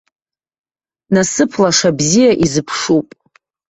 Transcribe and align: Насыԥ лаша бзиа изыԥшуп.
Насыԥ 1.13 1.51
лаша 1.61 1.89
бзиа 1.97 2.31
изыԥшуп. 2.43 3.07